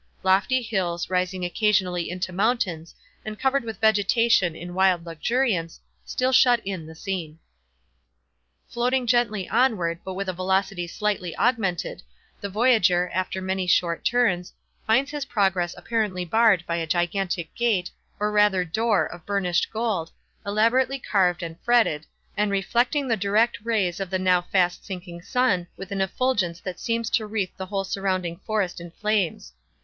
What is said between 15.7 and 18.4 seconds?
apparently barred by a gigantic gate or